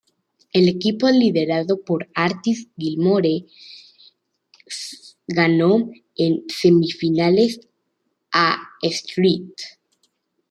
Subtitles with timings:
[0.51, 3.45] El equipo, liderado por Artis Gilmore,
[5.27, 7.59] ganó en semifinales
[8.33, 9.53] a St.